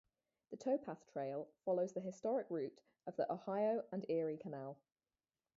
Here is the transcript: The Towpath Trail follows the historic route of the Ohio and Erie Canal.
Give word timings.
The 0.49 0.57
Towpath 0.57 1.05
Trail 1.05 1.49
follows 1.63 1.93
the 1.93 1.99
historic 2.01 2.49
route 2.49 2.81
of 3.05 3.17
the 3.17 3.31
Ohio 3.31 3.85
and 3.91 4.03
Erie 4.09 4.39
Canal. 4.41 4.79